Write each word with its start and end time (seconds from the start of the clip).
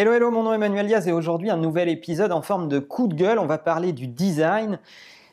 Hello, 0.00 0.12
hello, 0.12 0.30
mon 0.30 0.44
nom 0.44 0.52
est 0.52 0.54
Emmanuel 0.54 0.86
Diaz 0.86 1.08
et 1.08 1.12
aujourd'hui 1.12 1.50
un 1.50 1.56
nouvel 1.56 1.88
épisode 1.88 2.30
en 2.30 2.40
forme 2.40 2.68
de 2.68 2.78
coup 2.78 3.08
de 3.08 3.16
gueule. 3.16 3.40
On 3.40 3.46
va 3.46 3.58
parler 3.58 3.92
du 3.92 4.06
design, 4.06 4.78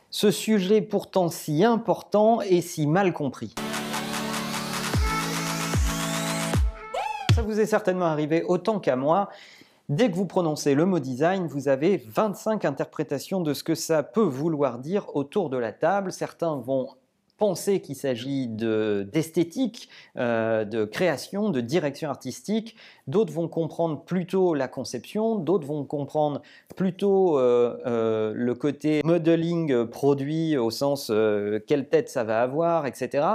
ce 0.10 0.32
sujet 0.32 0.82
pourtant 0.82 1.30
si 1.30 1.64
important 1.64 2.42
et 2.42 2.62
si 2.62 2.88
mal 2.88 3.14
compris. 3.14 3.54
Ça 7.36 7.44
vous 7.44 7.60
est 7.60 7.68
certainement 7.68 8.08
arrivé 8.08 8.42
autant 8.42 8.80
qu'à 8.80 8.96
moi. 8.96 9.30
Dès 9.88 10.10
que 10.10 10.16
vous 10.16 10.26
prononcez 10.26 10.74
le 10.74 10.88
mot 10.88 10.98
design, 10.98 11.46
vous 11.46 11.68
avez 11.68 11.98
25 11.98 12.66
interprétations 12.66 13.42
de 13.42 13.54
ce 13.54 13.64
que 13.64 13.76
ça 13.76 14.02
peut 14.02 14.24
vouloir 14.24 14.80
dire 14.80 15.16
autour 15.16 15.52
de 15.52 15.58
la 15.58 15.74
table. 15.74 16.12
Certains 16.12 16.56
vont 16.56 16.90
penser 17.38 17.82
qu'il 17.82 17.96
s'agit 17.96 18.48
d'esthétique, 18.48 19.90
euh, 20.18 20.64
de, 20.64 20.86
création, 20.86 21.50
de 21.50 21.62
direction 21.62 22.10
artistique. 22.10 22.76
D'autres 23.08 23.34
vont 23.34 23.48
comprendre 23.48 24.04
plutôt 24.04 24.54
la 24.54 24.68
conception, 24.68 25.36
d'autres 25.36 25.68
vont 25.68 25.84
comprendre 25.84 26.42
plutôt 26.76 27.38
euh, 27.38 27.78
euh, 27.86 28.34
le 28.36 28.56
côté 28.56 29.02
modeling 29.04 29.86
produit 29.86 30.58
au 30.58 30.72
sens 30.72 31.12
quelle 31.68 31.90
tête 31.90 32.10
ça 32.10 32.24
va 32.24 32.42
avoir, 32.42 32.86
etc. 32.86 33.26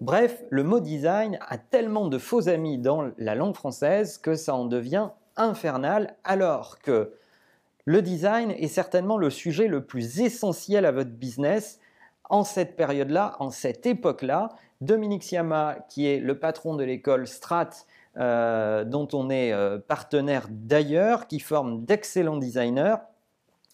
Bref, 0.00 0.42
le 0.48 0.62
mot 0.62 0.80
design 0.80 1.38
a 1.46 1.58
tellement 1.58 2.06
de 2.06 2.18
faux 2.18 2.48
amis 2.48 2.78
dans 2.78 3.10
la 3.18 3.34
langue 3.34 3.54
française 3.54 4.16
que 4.16 4.34
ça 4.34 4.54
en 4.54 4.64
devient 4.64 5.10
infernal, 5.36 6.16
alors 6.24 6.78
que 6.78 7.12
le 7.84 8.02
design 8.02 8.50
est 8.52 8.68
certainement 8.68 9.18
le 9.18 9.30
sujet 9.30 9.66
le 9.66 9.84
plus 9.84 10.20
essentiel 10.20 10.86
à 10.86 10.92
votre 10.92 11.10
business 11.10 11.80
en 12.30 12.44
cette 12.44 12.76
période-là, 12.76 13.36
en 13.40 13.50
cette 13.50 13.84
époque-là. 13.84 14.50
Dominique 14.80 15.22
Siama, 15.22 15.76
qui 15.88 16.06
est 16.06 16.20
le 16.20 16.38
patron 16.38 16.74
de 16.74 16.84
l'école 16.84 17.26
Strat, 17.26 17.70
euh, 18.16 18.84
dont 18.84 19.08
on 19.12 19.28
est 19.28 19.52
euh, 19.52 19.78
partenaire 19.78 20.46
d'ailleurs, 20.48 21.26
qui 21.26 21.38
forme 21.38 21.84
d'excellents 21.84 22.38
designers, 22.38 22.96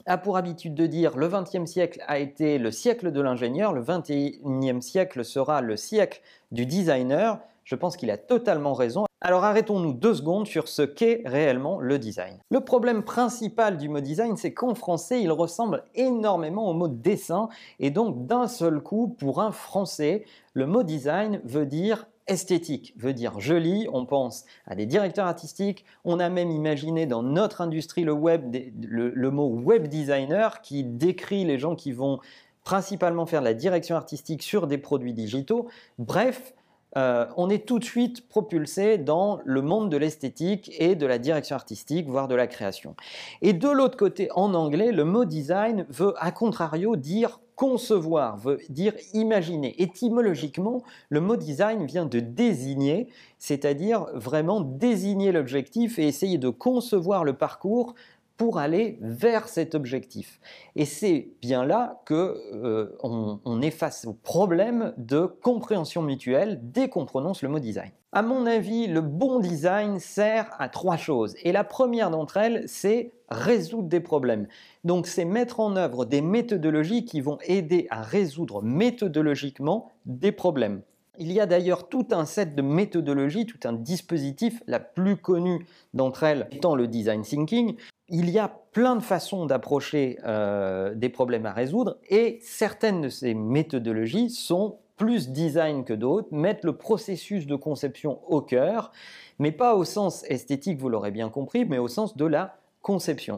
a 0.06 0.18
pour 0.18 0.36
habitude 0.36 0.74
de 0.74 0.86
dire 0.86 1.16
le 1.16 1.28
XXe 1.28 1.70
siècle 1.70 2.02
a 2.06 2.18
été 2.18 2.58
le 2.58 2.70
siècle 2.70 3.12
de 3.12 3.20
l'ingénieur, 3.20 3.72
le 3.72 3.82
XXIe 3.82 4.82
siècle 4.82 5.24
sera 5.24 5.60
le 5.60 5.76
siècle 5.76 6.20
du 6.52 6.64
designer. 6.64 7.40
Je 7.66 7.74
pense 7.74 7.96
qu'il 7.96 8.12
a 8.12 8.16
totalement 8.16 8.74
raison. 8.74 9.06
Alors 9.20 9.42
arrêtons-nous 9.42 9.92
deux 9.92 10.14
secondes 10.14 10.46
sur 10.46 10.68
ce 10.68 10.82
qu'est 10.82 11.22
réellement 11.26 11.80
le 11.80 11.98
design. 11.98 12.38
Le 12.50 12.60
problème 12.60 13.02
principal 13.02 13.76
du 13.76 13.88
mot 13.88 14.00
design, 14.00 14.36
c'est 14.36 14.54
qu'en 14.54 14.76
français, 14.76 15.20
il 15.20 15.32
ressemble 15.32 15.82
énormément 15.96 16.70
au 16.70 16.74
mot 16.74 16.86
dessin, 16.86 17.48
et 17.80 17.90
donc 17.90 18.26
d'un 18.26 18.46
seul 18.46 18.80
coup, 18.80 19.08
pour 19.08 19.40
un 19.40 19.50
français, 19.50 20.24
le 20.54 20.66
mot 20.66 20.84
design 20.84 21.40
veut 21.44 21.66
dire 21.66 22.06
esthétique, 22.28 22.94
veut 22.96 23.14
dire 23.14 23.40
joli, 23.40 23.88
on 23.92 24.06
pense 24.06 24.44
à 24.66 24.76
des 24.76 24.86
directeurs 24.86 25.26
artistiques, 25.26 25.84
on 26.04 26.20
a 26.20 26.28
même 26.28 26.52
imaginé 26.52 27.06
dans 27.06 27.24
notre 27.24 27.62
industrie 27.62 28.04
le 28.04 28.12
web, 28.12 28.54
le, 28.80 29.30
mot 29.30 29.48
web 29.48 29.88
designer 29.88 30.60
qui 30.60 30.84
décrit 30.84 31.44
les 31.44 31.58
gens 31.58 31.74
qui 31.74 31.90
vont 31.90 32.20
principalement 32.62 33.26
faire 33.26 33.40
de 33.40 33.46
la 33.46 33.54
direction 33.54 33.96
artistique 33.96 34.42
sur 34.42 34.66
des 34.66 34.78
produits 34.78 35.14
digitaux. 35.14 35.68
Bref, 35.98 36.52
euh, 36.96 37.26
on 37.36 37.50
est 37.50 37.66
tout 37.66 37.78
de 37.78 37.84
suite 37.84 38.26
propulsé 38.28 38.98
dans 38.98 39.40
le 39.44 39.62
monde 39.62 39.90
de 39.90 39.96
l'esthétique 39.96 40.72
et 40.78 40.94
de 40.94 41.06
la 41.06 41.18
direction 41.18 41.54
artistique, 41.54 42.08
voire 42.08 42.28
de 42.28 42.34
la 42.34 42.46
création. 42.46 42.96
Et 43.42 43.52
de 43.52 43.68
l'autre 43.68 43.96
côté, 43.96 44.28
en 44.34 44.54
anglais, 44.54 44.92
le 44.92 45.04
mot 45.04 45.24
design 45.24 45.86
veut, 45.90 46.14
à 46.18 46.30
contrario, 46.30 46.96
dire 46.96 47.40
concevoir, 47.56 48.36
veut 48.36 48.60
dire 48.68 48.92
imaginer. 49.14 49.82
Étymologiquement, 49.82 50.82
le 51.08 51.20
mot 51.20 51.36
design 51.36 51.86
vient 51.86 52.04
de 52.04 52.20
désigner, 52.20 53.08
c'est-à-dire 53.38 54.06
vraiment 54.12 54.60
désigner 54.60 55.32
l'objectif 55.32 55.98
et 55.98 56.06
essayer 56.06 56.38
de 56.38 56.50
concevoir 56.50 57.24
le 57.24 57.32
parcours 57.32 57.94
pour 58.36 58.58
aller 58.58 58.98
vers 59.00 59.48
cet 59.48 59.74
objectif. 59.74 60.40
Et 60.74 60.84
c'est 60.84 61.28
bien 61.40 61.64
là 61.64 62.00
que 62.04 62.36
euh, 62.52 62.96
on, 63.02 63.62
est 63.62 63.70
face 63.70 64.04
au 64.04 64.12
problème 64.12 64.92
de 64.98 65.24
compréhension 65.26 66.02
mutuelle 66.02 66.60
dès 66.62 66.88
qu'on 66.88 67.06
prononce 67.06 67.42
le 67.42 67.48
mot 67.48 67.58
design. 67.58 67.90
À 68.12 68.22
mon 68.22 68.46
avis, 68.46 68.86
le 68.86 69.00
bon 69.00 69.40
design 69.40 69.98
sert 69.98 70.54
à 70.58 70.68
trois 70.68 70.96
choses. 70.96 71.34
Et 71.42 71.52
la 71.52 71.64
première 71.64 72.10
d'entre 72.10 72.36
elles, 72.36 72.64
c'est 72.66 73.12
résoudre 73.28 73.88
des 73.88 74.00
problèmes. 74.00 74.46
Donc 74.84 75.06
c'est 75.06 75.24
mettre 75.24 75.60
en 75.60 75.76
œuvre 75.76 76.04
des 76.04 76.20
méthodologies 76.20 77.04
qui 77.04 77.20
vont 77.20 77.38
aider 77.42 77.86
à 77.90 78.02
résoudre 78.02 78.62
méthodologiquement 78.62 79.90
des 80.04 80.32
problèmes. 80.32 80.82
Il 81.18 81.32
y 81.32 81.40
a 81.40 81.46
d'ailleurs 81.46 81.88
tout 81.88 82.06
un 82.10 82.26
set 82.26 82.54
de 82.54 82.62
méthodologies, 82.62 83.46
tout 83.46 83.60
un 83.64 83.72
dispositif, 83.72 84.62
la 84.66 84.80
plus 84.80 85.16
connue 85.16 85.66
d'entre 85.94 86.24
elles 86.24 86.46
étant 86.50 86.74
le 86.74 86.88
design 86.88 87.22
thinking, 87.22 87.76
il 88.08 88.30
y 88.30 88.38
a 88.38 88.48
plein 88.72 88.96
de 88.96 89.02
façons 89.02 89.46
d'approcher 89.46 90.18
euh, 90.24 90.94
des 90.94 91.08
problèmes 91.08 91.46
à 91.46 91.52
résoudre 91.52 91.98
et 92.08 92.38
certaines 92.42 93.00
de 93.00 93.08
ces 93.08 93.34
méthodologies 93.34 94.30
sont 94.30 94.78
plus 94.96 95.28
design 95.28 95.84
que 95.84 95.92
d'autres, 95.92 96.28
mettent 96.32 96.64
le 96.64 96.76
processus 96.76 97.46
de 97.46 97.54
conception 97.54 98.20
au 98.28 98.40
cœur, 98.40 98.92
mais 99.38 99.52
pas 99.52 99.74
au 99.74 99.84
sens 99.84 100.24
esthétique, 100.28 100.78
vous 100.78 100.88
l'aurez 100.88 101.10
bien 101.10 101.28
compris, 101.28 101.66
mais 101.66 101.78
au 101.78 101.88
sens 101.88 102.16
de 102.16 102.24
la 102.24 102.56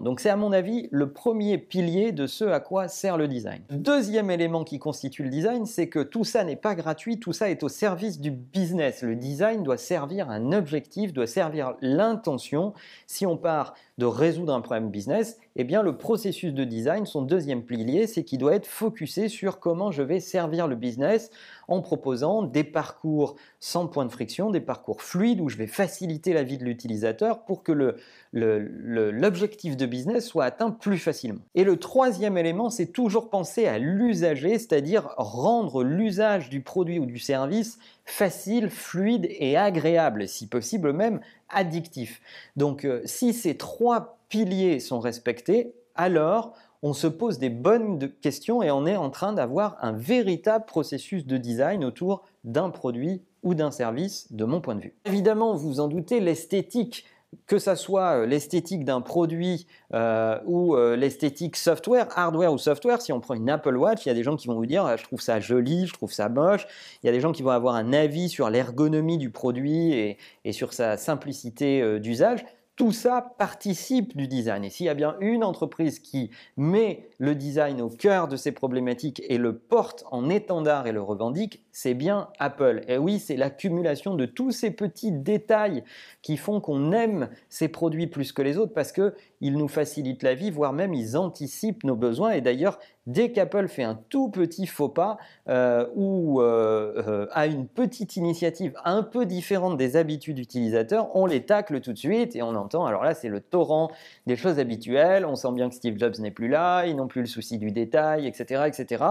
Donc 0.03 0.21
c'est 0.21 0.29
à 0.29 0.37
mon 0.37 0.53
avis 0.53 0.89
le 0.91 1.11
premier 1.11 1.57
pilier 1.57 2.13
de 2.13 2.27
ce 2.27 2.45
à 2.45 2.61
quoi 2.61 2.87
sert 2.87 3.17
le 3.17 3.29
design. 3.29 3.63
Deuxième 3.71 4.31
élément 4.31 4.63
qui 4.63 4.79
constitue 4.79 5.23
le 5.23 5.31
design, 5.31 5.65
c'est 5.65 5.89
que 5.89 6.01
tout 6.01 6.25
ça 6.25 6.45
n'est 6.45 6.57
pas 6.57 6.75
gratuit, 6.75 7.19
tout 7.19 7.33
ça 7.33 7.49
est 7.49 7.63
au 7.63 7.71
service 7.71 8.21
du 8.21 8.31
business. 8.31 9.03
Le 9.03 9.17
design 9.17 9.63
doit 9.63 9.79
servir 9.79 10.29
un 10.29 10.53
objectif, 10.53 11.15
doit 11.15 11.27
servir 11.27 11.75
l'intention. 11.81 12.75
Si 13.07 13.25
on 13.25 13.39
part 13.39 13.73
de 13.97 14.05
résoudre 14.05 14.53
un 14.53 14.61
problème 14.61 14.91
business, 14.91 15.39
eh 15.57 15.65
bien 15.65 15.83
le 15.83 15.97
processus 15.97 16.53
de 16.53 16.65
design, 16.65 17.07
son 17.07 17.23
deuxième 17.23 17.63
pilier, 17.63 18.07
c'est 18.07 18.25
qu'il 18.25 18.39
doit 18.39 18.55
être 18.55 18.67
focusé 18.67 19.29
sur 19.29 19.61
comment 19.61 19.91
je 19.91 20.03
vais 20.03 20.21
servir 20.21 20.69
le 20.69 20.77
business 20.77 21.31
en 21.69 21.83
proposant 21.83 22.43
des 22.43 22.65
parcours 22.65 23.37
sans 23.61 23.87
point 23.87 24.07
de 24.07 24.11
friction, 24.11 24.51
des 24.51 24.61
parcours 24.61 25.03
fluides 25.03 25.41
où 25.41 25.49
je 25.49 25.57
vais 25.57 25.67
faciliter 25.67 26.33
la 26.33 26.43
vie 26.43 26.59
de 26.59 26.65
l'utilisateur 26.65 27.45
pour 27.45 27.63
que 27.63 27.95
l'objectif 28.33 29.77
de 29.77 29.87
business 29.87 30.27
soit 30.27 30.47
atteint 30.47 30.71
plus 30.71 30.99
facilement. 30.99 31.43
Et 31.55 31.65
le 31.65 31.77
troisième 31.77 32.39
élément, 32.39 32.71
c'est 32.71 32.87
toujours 32.87 33.29
penser 33.29 33.67
à 33.67 33.79
l'usager, 33.79 34.59
c'est-à-dire 34.59 35.15
rendre 35.19 35.85
l'usage 35.85 36.49
du 36.49 36.63
produit 36.63 36.99
ou 36.99 37.07
du 37.07 37.19
service 37.19 37.79
facile, 38.05 38.71
fluide 38.71 39.27
et 39.31 39.57
agréable, 39.57 40.27
si 40.27 40.47
possible 40.47 40.95
même 40.95 41.21
addictif. 41.51 42.23
Donc 42.57 42.85
euh, 42.85 43.03
si 43.05 43.35
ces 43.35 43.57
trois 43.57 44.19
piliers 44.31 44.81
sont 44.81 45.01
respectés, 45.01 45.75
alors 45.95 46.55
on 46.83 46.93
se 46.93 47.07
pose 47.07 47.39
des 47.39 47.51
bonnes 47.51 48.11
questions 48.21 48.63
et 48.63 48.71
on 48.71 48.87
est 48.87 48.97
en 48.97 49.11
train 49.11 49.33
d'avoir 49.33 49.77
un 49.83 49.93
véritable 49.93 50.65
processus 50.65 51.27
de 51.27 51.37
design 51.37 51.85
autour 51.85 52.23
d'un 52.45 52.71
produit 52.71 53.23
ou 53.43 53.55
d'un 53.55 53.71
service, 53.71 54.33
de 54.33 54.45
mon 54.45 54.61
point 54.61 54.75
de 54.75 54.83
vue. 54.83 54.95
Évidemment, 55.05 55.55
vous 55.55 55.69
vous 55.69 55.81
en 55.81 55.89
doutez, 55.89 56.21
l'esthétique 56.21 57.05
que 57.47 57.59
ça 57.59 57.77
soit 57.77 58.21
euh, 58.23 58.27
l'esthétique 58.27 58.87
d'un 58.87 59.03
produit 59.03 59.67
euh, 59.93 60.39
ou 60.47 60.75
l'esthétique 60.97 61.57
software, 61.57 62.07
hardware 62.17 62.51
ou 62.51 62.57
software, 62.57 63.03
si 63.03 63.13
on 63.13 63.21
prend 63.21 63.35
une 63.35 63.51
Apple 63.51 63.77
Watch, 63.77 64.07
il 64.07 64.09
y 64.09 64.13
a 64.13 64.15
des 64.15 64.23
gens 64.23 64.35
qui 64.35 64.47
vont 64.47 64.55
vous 64.55 64.65
dire 64.65 64.87
ah, 64.87 64.97
je 64.97 65.05
trouve 65.05 65.21
ça 65.21 65.39
joli, 65.39 65.87
je 65.87 65.93
trouve 65.93 66.11
ça 66.11 66.31
moche. 66.31 66.67
Il 67.03 67.07
y 67.07 67.09
a 67.11 67.13
des 67.13 67.21
gens 67.21 67.33
qui 67.33 67.43
vont 67.43 67.51
avoir 67.51 67.75
un 67.75 67.93
avis 67.93 68.31
sur 68.31 68.49
l'ergonomie 68.49 69.19
du 69.19 69.29
produit 69.29 70.17
et 70.45 70.53
sur 70.53 70.73
sa 70.73 70.97
simplicité 70.97 72.01
d'usage. 72.01 72.47
Tout 72.79 72.93
ça 72.93 73.35
participe 73.37 74.17
du 74.17 74.29
design. 74.29 74.63
Et 74.65 74.71
s'il 74.71 74.87
y 74.87 74.89
a 74.89 74.95
bien 74.95 75.17
une 75.19 75.43
entreprise 75.43 75.99
qui 75.99 76.31
met 76.57 77.11
le 77.19 77.35
design 77.35 77.81
au 77.81 77.89
cœur 77.89 78.29
de 78.29 78.37
ses 78.37 78.53
problématiques 78.53 79.21
et 79.29 79.37
le 79.37 79.59
porte 79.59 80.05
en 80.13 80.31
étendard 80.31 80.87
et 80.87 80.93
le 80.93 81.03
revendique, 81.03 81.65
c'est 81.81 81.95
bien 81.95 82.27
Apple. 82.41 82.81
Et 82.89 82.99
oui, 82.99 83.21
c'est 83.21 83.37
l'accumulation 83.37 84.17
de 84.17 84.27
tous 84.27 84.51
ces 84.51 84.73
petits 84.73 85.13
détails 85.13 85.85
qui 86.23 86.37
font 86.37 86.61
qu'on 86.61 86.91
aime 86.91 87.29
ces 87.51 87.69
produits 87.69 88.09
plus 88.09 88.33
que 88.33 88.43
les 88.43 88.59
autres 88.59 88.75
parce 88.75 88.91
qu'ils 88.91 89.57
nous 89.57 89.69
facilitent 89.69 90.25
la 90.25 90.35
vie, 90.35 90.51
voire 90.51 90.73
même 90.73 90.93
ils 90.93 91.17
anticipent 91.17 91.85
nos 91.85 91.95
besoins. 91.95 92.33
Et 92.33 92.41
d'ailleurs, 92.41 92.81
dès 93.07 93.31
qu'Apple 93.31 93.69
fait 93.69 93.85
un 93.85 93.95
tout 94.09 94.29
petit 94.29 94.67
faux 94.67 94.89
pas 94.89 95.19
euh, 95.49 95.87
ou 95.95 96.41
euh, 96.41 96.95
euh, 97.07 97.27
a 97.31 97.47
une 97.47 97.69
petite 97.69 98.17
initiative 98.17 98.75
un 98.85 99.05
peu 99.05 99.25
différente 99.25 99.77
des 99.77 99.95
habitudes 99.95 100.41
utilisateurs, 100.41 101.15
on 101.15 101.27
les 101.27 101.47
tacle 101.47 101.81
tout 101.81 101.93
de 101.93 101.99
suite 101.99 102.35
et 102.35 102.43
on 102.43 102.57
entend, 102.57 102.87
alors 102.87 103.05
là 103.05 103.15
c'est 103.15 103.29
le 103.29 103.41
torrent 103.41 103.93
des 104.27 104.35
choses 104.35 104.59
habituelles, 104.59 105.25
on 105.25 105.37
sent 105.37 105.53
bien 105.53 105.69
que 105.69 105.77
Steve 105.77 105.97
Jobs 105.97 106.19
n'est 106.19 106.33
plus 106.33 106.49
là, 106.49 106.87
ils 106.87 106.97
n'ont 106.97 107.07
plus 107.07 107.21
le 107.21 107.29
souci 107.29 107.57
du 107.57 107.71
détail, 107.71 108.27
etc. 108.27 108.65
etc. 108.67 109.05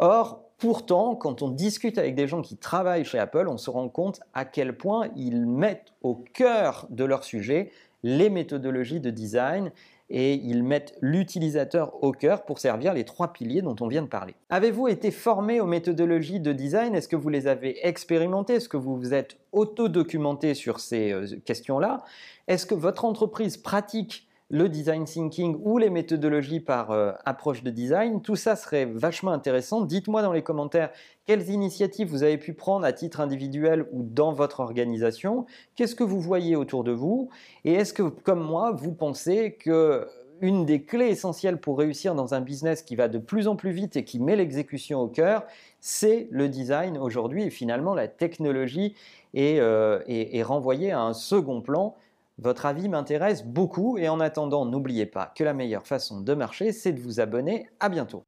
Or, 0.00 0.43
pourtant, 0.58 1.14
quand 1.14 1.42
on 1.42 1.48
discute 1.48 1.98
avec 1.98 2.14
des 2.14 2.26
gens 2.26 2.42
qui 2.42 2.56
travaillent 2.56 3.04
chez 3.04 3.18
Apple, 3.18 3.46
on 3.48 3.58
se 3.58 3.70
rend 3.70 3.88
compte 3.88 4.20
à 4.32 4.44
quel 4.44 4.76
point 4.76 5.08
ils 5.16 5.46
mettent 5.46 5.92
au 6.02 6.14
cœur 6.14 6.86
de 6.90 7.04
leur 7.04 7.24
sujet 7.24 7.70
les 8.02 8.30
méthodologies 8.30 9.00
de 9.00 9.10
design 9.10 9.72
et 10.10 10.34
ils 10.34 10.62
mettent 10.62 10.96
l'utilisateur 11.00 12.02
au 12.04 12.12
cœur 12.12 12.44
pour 12.44 12.58
servir 12.58 12.92
les 12.92 13.04
trois 13.04 13.32
piliers 13.32 13.62
dont 13.62 13.76
on 13.80 13.88
vient 13.88 14.02
de 14.02 14.08
parler. 14.08 14.34
Avez-vous 14.50 14.88
été 14.88 15.10
formé 15.10 15.60
aux 15.60 15.66
méthodologies 15.66 16.40
de 16.40 16.52
design? 16.52 16.94
Est-ce 16.94 17.08
que 17.08 17.16
vous 17.16 17.30
les 17.30 17.46
avez 17.46 17.86
expérimentées? 17.86 18.54
Est-ce 18.54 18.68
que 18.68 18.76
vous 18.76 18.96
vous 18.96 19.14
êtes 19.14 19.38
auto-documenté 19.52 20.52
sur 20.52 20.80
ces 20.80 21.12
euh, 21.12 21.26
questions-là? 21.44 22.04
Est-ce 22.46 22.66
que 22.66 22.74
votre 22.74 23.06
entreprise 23.06 23.56
pratique 23.56 24.28
le 24.50 24.68
design 24.68 25.04
thinking 25.04 25.56
ou 25.62 25.78
les 25.78 25.90
méthodologies 25.90 26.60
par 26.60 26.90
euh, 26.90 27.12
approche 27.24 27.62
de 27.62 27.70
design, 27.70 28.20
tout 28.20 28.36
ça 28.36 28.56
serait 28.56 28.84
vachement 28.84 29.30
intéressant. 29.30 29.80
Dites-moi 29.80 30.22
dans 30.22 30.32
les 30.32 30.42
commentaires 30.42 30.90
quelles 31.26 31.48
initiatives 31.48 32.08
vous 32.08 32.22
avez 32.22 32.36
pu 32.36 32.52
prendre 32.52 32.84
à 32.84 32.92
titre 32.92 33.20
individuel 33.20 33.86
ou 33.92 34.02
dans 34.02 34.32
votre 34.32 34.60
organisation. 34.60 35.46
Qu'est-ce 35.76 35.94
que 35.94 36.04
vous 36.04 36.20
voyez 36.20 36.56
autour 36.56 36.84
de 36.84 36.92
vous? 36.92 37.30
Et 37.64 37.72
est-ce 37.72 37.94
que, 37.94 38.02
comme 38.02 38.42
moi, 38.42 38.72
vous 38.72 38.92
pensez 38.92 39.54
que 39.54 40.06
une 40.40 40.66
des 40.66 40.82
clés 40.82 41.08
essentielles 41.08 41.58
pour 41.58 41.78
réussir 41.78 42.14
dans 42.14 42.34
un 42.34 42.40
business 42.40 42.82
qui 42.82 42.96
va 42.96 43.08
de 43.08 43.18
plus 43.18 43.48
en 43.48 43.56
plus 43.56 43.70
vite 43.70 43.96
et 43.96 44.04
qui 44.04 44.18
met 44.18 44.36
l'exécution 44.36 45.00
au 45.00 45.08
cœur, 45.08 45.44
c'est 45.80 46.28
le 46.30 46.48
design 46.48 46.98
aujourd'hui 46.98 47.44
et 47.44 47.50
finalement 47.50 47.94
la 47.94 48.08
technologie 48.08 48.94
est, 49.32 49.58
euh, 49.60 50.00
est 50.06 50.42
renvoyée 50.42 50.90
à 50.90 51.00
un 51.00 51.14
second 51.14 51.62
plan 51.62 51.94
votre 52.38 52.66
avis 52.66 52.88
m'intéresse 52.88 53.44
beaucoup 53.44 53.98
et 53.98 54.08
en 54.08 54.20
attendant, 54.20 54.66
n'oubliez 54.66 55.06
pas 55.06 55.32
que 55.36 55.44
la 55.44 55.54
meilleure 55.54 55.86
façon 55.86 56.20
de 56.20 56.34
marcher, 56.34 56.72
c'est 56.72 56.92
de 56.92 57.00
vous 57.00 57.20
abonner. 57.20 57.68
À 57.80 57.88
bientôt. 57.88 58.24